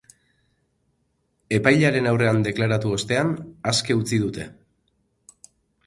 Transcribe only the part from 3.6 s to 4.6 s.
aske utzi dute.